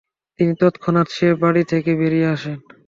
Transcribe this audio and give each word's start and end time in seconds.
তিনি 0.39 0.53
তৎক্ষনাৎ 0.61 1.07
সে 1.11 1.27
বাড়ি 1.41 1.63
থেকে 1.71 1.91
বেরিয়ে 1.99 2.27
আসেন। 2.33 2.57